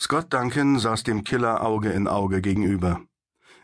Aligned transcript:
Scott 0.00 0.32
Duncan 0.32 0.78
saß 0.78 1.02
dem 1.02 1.24
Killer 1.24 1.62
Auge 1.62 1.90
in 1.90 2.08
Auge 2.08 2.40
gegenüber. 2.40 3.02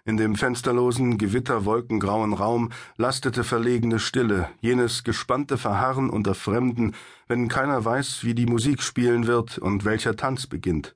In 0.04 0.19
dem 0.19 0.37
fensterlosen, 0.37 1.17
gewitterwolkengrauen 1.17 2.35
Raum 2.35 2.73
lastete 2.99 3.43
verlegene 3.43 3.98
Stille, 3.98 4.51
jenes 4.61 5.03
gespannte 5.03 5.57
Verharren 5.57 6.11
unter 6.11 6.35
Fremden, 6.35 6.95
wenn 7.27 7.49
keiner 7.49 7.83
weiß, 7.83 8.22
wie 8.22 8.35
die 8.35 8.45
Musik 8.45 8.83
spielen 8.83 9.27
wird 9.27 9.57
und 9.57 9.87
welcher 9.87 10.14
Tanz 10.14 10.46
beginnt. 10.46 10.95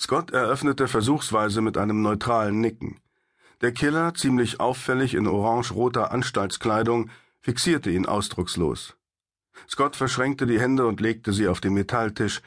Scott 0.00 0.30
eröffnete 0.30 0.88
versuchsweise 0.88 1.60
mit 1.60 1.76
einem 1.76 2.00
neutralen 2.00 2.58
Nicken. 2.58 2.98
Der 3.60 3.72
Killer, 3.72 4.14
ziemlich 4.14 4.58
auffällig 4.58 5.14
in 5.14 5.26
orange-roter 5.26 6.12
Anstaltskleidung, 6.12 7.10
fixierte 7.40 7.90
ihn 7.90 8.06
ausdruckslos. 8.06 8.96
Scott 9.68 9.96
verschränkte 9.96 10.46
die 10.46 10.60
Hände 10.60 10.86
und 10.86 11.02
legte 11.02 11.34
sie 11.34 11.46
auf 11.46 11.60
den 11.60 11.74
Metalltisch, 11.74 12.40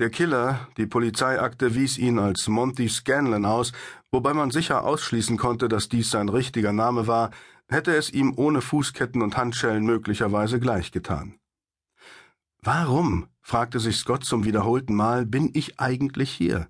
der 0.00 0.10
Killer, 0.10 0.68
die 0.78 0.86
Polizeiakte 0.86 1.74
wies 1.74 1.98
ihn 1.98 2.18
als 2.18 2.48
Monty 2.48 2.88
Scanlon 2.88 3.44
aus, 3.44 3.72
wobei 4.10 4.32
man 4.32 4.50
sicher 4.50 4.84
ausschließen 4.84 5.36
konnte, 5.36 5.68
dass 5.68 5.90
dies 5.90 6.10
sein 6.10 6.30
richtiger 6.30 6.72
Name 6.72 7.06
war, 7.06 7.30
hätte 7.68 7.94
es 7.94 8.10
ihm 8.10 8.32
ohne 8.36 8.62
Fußketten 8.62 9.20
und 9.20 9.36
Handschellen 9.36 9.84
möglicherweise 9.84 10.58
gleichgetan. 10.58 11.34
Warum, 12.62 13.26
fragte 13.42 13.78
sich 13.78 13.98
Scott 13.98 14.24
zum 14.24 14.44
wiederholten 14.44 14.94
Mal, 14.94 15.26
bin 15.26 15.50
ich 15.52 15.78
eigentlich 15.78 16.30
hier? 16.30 16.68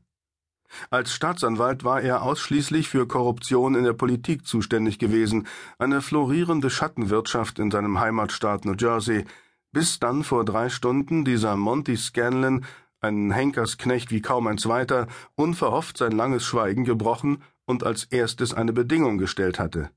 Als 0.91 1.13
Staatsanwalt 1.13 1.85
war 1.85 2.01
er 2.01 2.23
ausschließlich 2.23 2.89
für 2.89 3.07
Korruption 3.07 3.77
in 3.77 3.85
der 3.85 3.93
Politik 3.93 4.47
zuständig 4.47 4.99
gewesen, 4.99 5.47
eine 5.79 6.03
florierende 6.03 6.69
Schattenwirtschaft 6.69 7.61
in 7.61 7.71
seinem 7.71 8.01
Heimatstaat 8.01 8.65
New 8.65 8.75
Jersey, 8.77 9.25
bis 9.73 10.01
dann 10.01 10.25
vor 10.25 10.45
drei 10.45 10.69
Stunden 10.69 11.25
dieser 11.25 11.57
Monty 11.57 11.97
Scanlon 11.97 12.65
ein 13.01 13.31
Henkersknecht 13.31 14.11
wie 14.11 14.21
kaum 14.21 14.47
ein 14.47 14.59
zweiter, 14.59 15.07
unverhofft 15.35 15.99
sein 15.99 16.13
langes 16.13 16.45
Schweigen 16.45 16.85
gebrochen 16.85 17.43
und 17.67 17.85
als 17.85 18.05
erstes 18.05 18.53
eine 18.55 18.73
Bedingung 18.73 19.19
gestellt 19.19 19.59
hatte. 19.59 19.91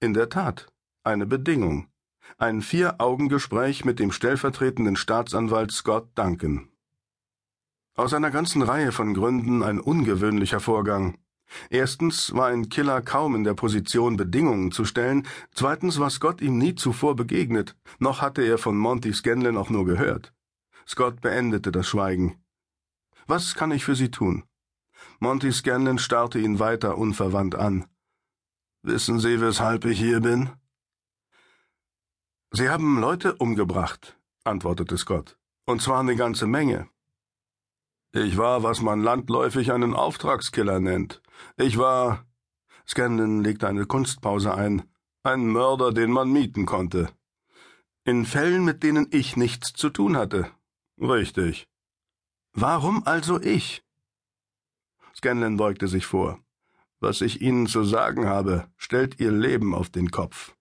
In 0.00 0.14
der 0.14 0.28
Tat, 0.28 0.68
eine 1.02 1.26
Bedingung. 1.26 1.88
Ein 2.36 2.62
Vier-Augen-Gespräch 2.62 3.84
mit 3.84 3.98
dem 3.98 4.12
stellvertretenden 4.12 4.96
Staatsanwalt 4.96 5.72
Scott 5.72 6.10
Duncan. 6.14 6.68
Aus 7.94 8.14
einer 8.14 8.30
ganzen 8.30 8.62
Reihe 8.62 8.92
von 8.92 9.14
Gründen 9.14 9.62
ein 9.62 9.80
ungewöhnlicher 9.80 10.60
Vorgang. 10.60 11.18
Erstens 11.70 12.34
war 12.34 12.48
ein 12.48 12.68
Killer 12.68 13.00
kaum 13.00 13.34
in 13.34 13.42
der 13.42 13.54
Position, 13.54 14.16
Bedingungen 14.16 14.70
zu 14.70 14.84
stellen, 14.84 15.26
zweitens 15.52 15.98
war 15.98 16.10
Scott 16.10 16.40
ihm 16.40 16.58
nie 16.58 16.74
zuvor 16.74 17.16
begegnet, 17.16 17.74
noch 17.98 18.20
hatte 18.20 18.42
er 18.42 18.58
von 18.58 18.76
Monty 18.76 19.12
Scanlon 19.12 19.56
auch 19.56 19.70
nur 19.70 19.86
gehört. 19.86 20.32
Scott 20.88 21.20
beendete 21.20 21.70
das 21.70 21.86
Schweigen. 21.86 22.42
Was 23.26 23.54
kann 23.54 23.72
ich 23.72 23.84
für 23.84 23.94
Sie 23.94 24.10
tun? 24.10 24.44
Monty 25.20 25.52
Scanlon 25.52 25.98
starrte 25.98 26.38
ihn 26.38 26.58
weiter 26.58 26.96
unverwandt 26.96 27.54
an. 27.54 27.86
Wissen 28.82 29.20
Sie, 29.20 29.40
weshalb 29.40 29.84
ich 29.84 29.98
hier 29.98 30.20
bin? 30.20 30.50
Sie 32.52 32.70
haben 32.70 32.98
Leute 32.98 33.34
umgebracht, 33.34 34.18
antwortete 34.44 34.96
Scott, 34.96 35.38
und 35.66 35.82
zwar 35.82 36.00
eine 36.00 36.16
ganze 36.16 36.46
Menge. 36.46 36.88
Ich 38.12 38.38
war, 38.38 38.62
was 38.62 38.80
man 38.80 39.02
landläufig 39.02 39.72
einen 39.72 39.94
Auftragskiller 39.94 40.80
nennt. 40.80 41.20
Ich 41.58 41.76
war. 41.76 42.24
Scanlon 42.86 43.44
legte 43.44 43.68
eine 43.68 43.84
Kunstpause 43.84 44.54
ein. 44.54 44.82
Ein 45.22 45.46
Mörder, 45.48 45.92
den 45.92 46.10
man 46.10 46.32
mieten 46.32 46.64
konnte. 46.64 47.10
In 48.04 48.24
Fällen, 48.24 48.64
mit 48.64 48.82
denen 48.82 49.08
ich 49.10 49.36
nichts 49.36 49.74
zu 49.74 49.90
tun 49.90 50.16
hatte. 50.16 50.50
Richtig. 51.00 51.68
Warum 52.52 53.06
also 53.06 53.40
ich? 53.40 53.84
Scanlon 55.14 55.56
beugte 55.56 55.88
sich 55.88 56.06
vor. 56.06 56.40
Was 57.00 57.20
ich 57.20 57.40
Ihnen 57.40 57.66
zu 57.66 57.84
sagen 57.84 58.26
habe, 58.26 58.68
stellt 58.76 59.20
Ihr 59.20 59.30
Leben 59.30 59.74
auf 59.74 59.90
den 59.90 60.10
Kopf. 60.10 60.54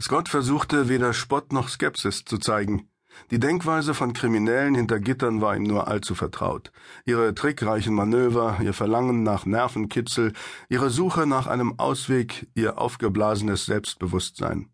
Scott 0.00 0.28
versuchte 0.28 0.88
weder 0.88 1.12
Spott 1.12 1.52
noch 1.52 1.68
Skepsis 1.68 2.24
zu 2.24 2.38
zeigen. 2.38 2.90
Die 3.30 3.38
Denkweise 3.38 3.94
von 3.94 4.12
Kriminellen 4.12 4.74
hinter 4.74 5.00
Gittern 5.00 5.40
war 5.40 5.56
ihm 5.56 5.64
nur 5.64 5.88
allzu 5.88 6.14
vertraut. 6.14 6.72
Ihre 7.04 7.34
trickreichen 7.34 7.94
Manöver, 7.94 8.58
ihr 8.62 8.72
Verlangen 8.72 9.22
nach 9.22 9.46
Nervenkitzel, 9.46 10.32
ihre 10.68 10.90
Suche 10.90 11.26
nach 11.26 11.46
einem 11.46 11.78
Ausweg, 11.78 12.46
ihr 12.54 12.78
aufgeblasenes 12.78 13.66
Selbstbewusstsein. 13.66 14.70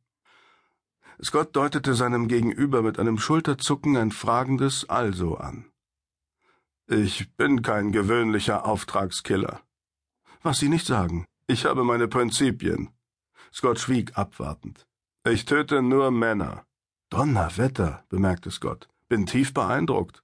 Scott 1.22 1.56
deutete 1.56 1.94
seinem 1.94 2.28
Gegenüber 2.28 2.82
mit 2.82 2.98
einem 2.98 3.18
Schulterzucken 3.18 3.96
ein 3.96 4.10
fragendes 4.10 4.88
Also 4.88 5.36
an. 5.36 5.66
Ich 6.88 7.34
bin 7.36 7.62
kein 7.62 7.90
gewöhnlicher 7.90 8.66
Auftragskiller. 8.66 9.60
Was 10.42 10.58
Sie 10.58 10.68
nicht 10.68 10.86
sagen. 10.86 11.26
Ich 11.46 11.64
habe 11.64 11.84
meine 11.84 12.06
Prinzipien. 12.06 12.90
Scott 13.52 13.78
schwieg 13.78 14.16
abwartend. 14.18 14.86
Ich 15.24 15.44
töte 15.44 15.82
nur 15.82 16.10
Männer. 16.10 16.64
Donnerwetter, 17.10 18.04
bemerkte 18.08 18.50
Scott. 18.50 18.88
Bin 19.08 19.26
tief 19.26 19.54
beeindruckt. 19.54 20.22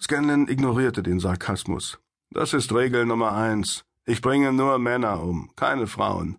Scanlon 0.00 0.48
ignorierte 0.48 1.02
den 1.02 1.18
Sarkasmus. 1.18 1.98
Das 2.30 2.52
ist 2.52 2.72
Regel 2.72 3.04
Nummer 3.04 3.32
eins. 3.32 3.84
Ich 4.04 4.22
bringe 4.22 4.52
nur 4.52 4.78
Männer 4.78 5.22
um, 5.22 5.50
keine 5.56 5.86
Frauen. 5.86 6.38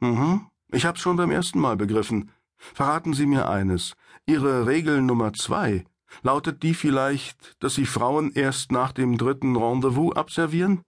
Mhm, 0.00 0.46
ich 0.70 0.84
hab's 0.84 1.00
schon 1.00 1.16
beim 1.16 1.30
ersten 1.30 1.58
Mal 1.58 1.76
begriffen. 1.76 2.30
Verraten 2.74 3.14
Sie 3.14 3.26
mir 3.26 3.48
eines. 3.48 3.94
Ihre 4.26 4.66
Regel 4.66 5.02
Nummer 5.02 5.32
zwei, 5.32 5.84
lautet 6.22 6.62
die 6.62 6.74
vielleicht, 6.74 7.62
dass 7.62 7.74
Sie 7.74 7.86
Frauen 7.86 8.32
erst 8.32 8.72
nach 8.72 8.92
dem 8.92 9.18
dritten 9.18 9.56
Rendezvous 9.56 10.14
abservieren? 10.14 10.82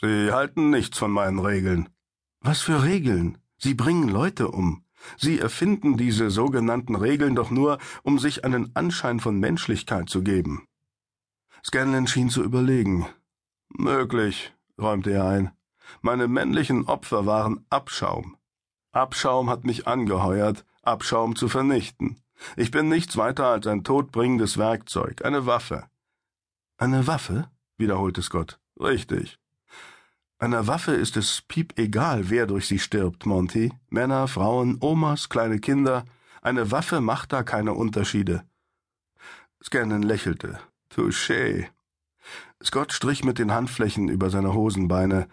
Sie 0.00 0.32
halten 0.32 0.70
nichts 0.70 0.98
von 0.98 1.10
meinen 1.10 1.38
Regeln. 1.38 1.88
Was 2.40 2.60
für 2.60 2.82
Regeln? 2.82 3.38
Sie 3.56 3.74
bringen 3.74 4.08
Leute 4.08 4.48
um. 4.48 4.84
Sie 5.16 5.38
erfinden 5.38 5.96
diese 5.96 6.30
sogenannten 6.30 6.94
Regeln 6.94 7.34
doch 7.34 7.50
nur, 7.50 7.78
um 8.02 8.18
sich 8.18 8.44
einen 8.44 8.74
Anschein 8.74 9.20
von 9.20 9.38
Menschlichkeit 9.38 10.08
zu 10.08 10.22
geben. 10.22 10.66
Scanlon 11.64 12.06
schien 12.06 12.28
zu 12.30 12.42
überlegen. 12.42 13.06
Möglich, 13.68 14.52
räumte 14.78 15.12
er 15.12 15.26
ein. 15.26 15.50
Meine 16.02 16.28
männlichen 16.28 16.86
Opfer 16.86 17.26
waren 17.26 17.64
Abschaum. 17.70 18.36
Abschaum 18.92 19.50
hat 19.50 19.64
mich 19.64 19.86
angeheuert, 19.86 20.64
Abschaum 20.86 21.36
zu 21.36 21.48
vernichten. 21.48 22.22
Ich 22.56 22.70
bin 22.70 22.88
nichts 22.88 23.16
weiter 23.16 23.46
als 23.46 23.66
ein 23.66 23.84
todbringendes 23.84 24.58
Werkzeug, 24.58 25.24
eine 25.24 25.46
Waffe. 25.46 25.84
Eine 26.76 27.06
Waffe? 27.06 27.48
wiederholte 27.76 28.22
Scott. 28.22 28.58
Richtig. 28.78 29.38
Einer 30.38 30.66
Waffe 30.66 30.92
ist 30.92 31.16
es 31.16 31.42
piep 31.42 31.78
egal, 31.78 32.28
wer 32.28 32.46
durch 32.46 32.66
sie 32.66 32.78
stirbt, 32.78 33.24
Monty. 33.24 33.72
Männer, 33.88 34.28
Frauen, 34.28 34.78
Omas, 34.80 35.28
kleine 35.28 35.58
Kinder. 35.58 36.04
Eine 36.42 36.70
Waffe 36.70 37.00
macht 37.00 37.32
da 37.32 37.42
keine 37.42 37.72
Unterschiede. 37.72 38.44
Scannon 39.62 40.02
lächelte. 40.02 40.58
Touché. 40.90 41.68
Scott 42.62 42.92
strich 42.92 43.24
mit 43.24 43.38
den 43.38 43.52
Handflächen 43.52 44.08
über 44.08 44.28
seine 44.30 44.52
Hosenbeine. 44.52 45.28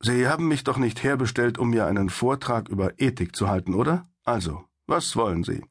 Sie 0.00 0.28
haben 0.28 0.48
mich 0.48 0.64
doch 0.64 0.78
nicht 0.78 1.02
herbestellt, 1.02 1.58
um 1.58 1.70
mir 1.70 1.86
einen 1.86 2.10
Vortrag 2.10 2.68
über 2.68 3.00
Ethik 3.00 3.34
zu 3.34 3.48
halten, 3.48 3.74
oder? 3.74 4.08
Also, 4.24 4.64
was 4.92 5.16
wollen 5.16 5.42
Sie? 5.42 5.64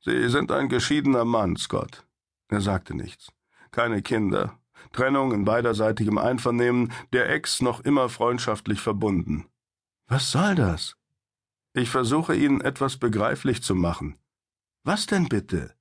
Sie 0.00 0.30
sind 0.30 0.50
ein 0.50 0.70
geschiedener 0.70 1.26
Mann, 1.26 1.56
Scott. 1.56 2.06
Er 2.48 2.62
sagte 2.62 2.94
nichts. 2.94 3.30
Keine 3.70 4.00
Kinder. 4.00 4.58
Trennung 4.92 5.32
in 5.32 5.44
beiderseitigem 5.44 6.16
Einvernehmen, 6.16 6.90
der 7.12 7.28
Ex 7.28 7.60
noch 7.60 7.80
immer 7.80 8.08
freundschaftlich 8.08 8.80
verbunden. 8.80 9.44
Was 10.08 10.30
soll 10.30 10.54
das? 10.54 10.96
Ich 11.74 11.90
versuche 11.90 12.34
Ihnen 12.34 12.62
etwas 12.62 12.96
begreiflich 12.96 13.62
zu 13.62 13.74
machen. 13.74 14.16
Was 14.84 15.04
denn 15.04 15.28
bitte? 15.28 15.74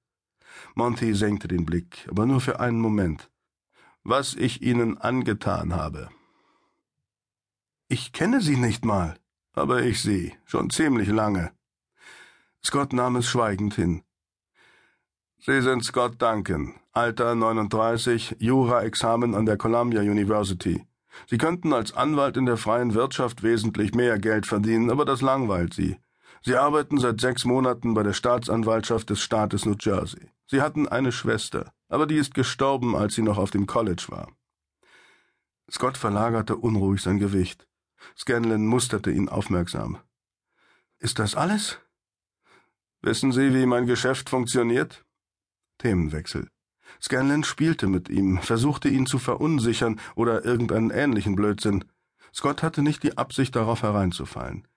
Monty 0.75 1.15
senkte 1.15 1.47
den 1.47 1.65
Blick, 1.65 2.05
aber 2.09 2.25
nur 2.25 2.41
für 2.41 2.59
einen 2.59 2.81
Moment. 2.81 3.31
Was 4.03 4.35
ich 4.35 4.61
Ihnen 4.61 4.97
angetan 4.97 5.73
habe. 5.73 6.09
Ich 7.87 8.11
kenne 8.11 8.41
Sie 8.41 8.57
nicht 8.57 8.83
mal, 8.83 9.17
aber 9.53 9.83
ich 9.83 10.01
Sie, 10.01 10.35
schon 10.43 10.69
ziemlich 10.69 11.07
lange. 11.07 11.53
Scott 12.63 12.93
nahm 12.93 13.15
es 13.15 13.27
schweigend 13.27 13.73
hin. 13.73 14.03
Sie 15.37 15.61
sind 15.61 15.83
Scott 15.83 16.21
Duncan, 16.21 16.75
Alter 16.91 17.33
39, 17.33 18.35
Jura-Examen 18.39 19.33
an 19.35 19.45
der 19.45 19.57
Columbia 19.57 20.01
University. 20.01 20.85
Sie 21.27 21.37
könnten 21.37 21.73
als 21.73 21.93
Anwalt 21.93 22.37
in 22.37 22.45
der 22.45 22.57
freien 22.57 22.93
Wirtschaft 22.93 23.41
wesentlich 23.41 23.93
mehr 23.93 24.19
Geld 24.19 24.45
verdienen, 24.45 24.91
aber 24.91 25.05
das 25.05 25.21
langweilt 25.21 25.73
Sie. 25.73 25.97
Sie 26.41 26.55
arbeiten 26.55 26.99
seit 26.99 27.19
sechs 27.19 27.45
Monaten 27.45 27.93
bei 27.93 28.03
der 28.03 28.13
Staatsanwaltschaft 28.13 29.09
des 29.09 29.21
Staates 29.21 29.65
New 29.65 29.75
Jersey. 29.79 30.31
Sie 30.47 30.61
hatten 30.61 30.87
eine 30.87 31.11
Schwester, 31.11 31.73
aber 31.89 32.07
die 32.07 32.15
ist 32.15 32.33
gestorben, 32.33 32.95
als 32.95 33.15
sie 33.15 33.21
noch 33.21 33.37
auf 33.37 33.51
dem 33.51 33.67
College 33.67 34.05
war. 34.09 34.29
Scott 35.69 35.97
verlagerte 35.97 36.55
unruhig 36.55 37.01
sein 37.01 37.19
Gewicht. 37.19 37.67
Scanlon 38.17 38.65
musterte 38.65 39.11
ihn 39.11 39.29
aufmerksam. 39.29 39.99
Ist 40.99 41.19
das 41.19 41.35
alles? 41.35 41.79
Wissen 43.01 43.31
Sie, 43.31 43.53
wie 43.53 43.65
mein 43.65 43.85
Geschäft 43.85 44.29
funktioniert? 44.29 45.05
Themenwechsel. 45.77 46.49
Scanlon 47.01 47.43
spielte 47.43 47.87
mit 47.87 48.09
ihm, 48.09 48.39
versuchte 48.39 48.89
ihn 48.89 49.05
zu 49.05 49.19
verunsichern 49.19 49.99
oder 50.15 50.43
irgendeinen 50.43 50.89
ähnlichen 50.89 51.35
Blödsinn. 51.35 51.85
Scott 52.33 52.61
hatte 52.61 52.81
nicht 52.81 53.03
die 53.03 53.17
Absicht, 53.17 53.55
darauf 53.55 53.83
hereinzufallen. 53.83 54.67